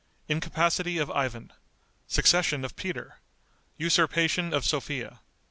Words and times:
Incapacity 0.27 0.97
of 0.97 1.11
Ivan. 1.11 1.53
Succession 2.07 2.65
of 2.65 2.75
Peter. 2.75 3.19
Usurpation 3.77 4.51
of 4.51 4.65
Sophia. 4.65 5.19